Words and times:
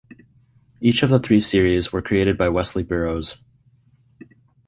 Each 0.79 1.03
of 1.03 1.11
the 1.11 1.19
three 1.19 1.41
series 1.41 1.91
were 1.93 2.01
created 2.01 2.35
by 2.35 2.49
Wesley 2.49 2.81
Burrowes. 2.81 3.37